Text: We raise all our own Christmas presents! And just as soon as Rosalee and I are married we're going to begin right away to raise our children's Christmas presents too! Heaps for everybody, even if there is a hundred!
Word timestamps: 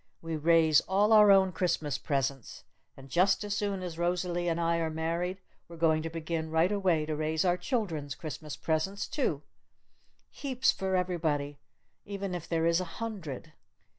We 0.19 0.35
raise 0.35 0.81
all 0.87 1.13
our 1.13 1.29
own 1.31 1.51
Christmas 1.51 1.99
presents! 1.99 2.63
And 2.97 3.07
just 3.07 3.43
as 3.43 3.55
soon 3.55 3.83
as 3.83 3.99
Rosalee 3.99 4.47
and 4.49 4.59
I 4.59 4.77
are 4.77 4.89
married 4.89 5.39
we're 5.67 5.77
going 5.77 6.01
to 6.01 6.09
begin 6.09 6.49
right 6.49 6.71
away 6.71 7.05
to 7.05 7.15
raise 7.15 7.45
our 7.45 7.55
children's 7.55 8.15
Christmas 8.15 8.55
presents 8.55 9.07
too! 9.07 9.43
Heaps 10.31 10.71
for 10.71 10.95
everybody, 10.95 11.59
even 12.03 12.33
if 12.33 12.49
there 12.49 12.65
is 12.65 12.81
a 12.81 12.85
hundred! 12.97 13.53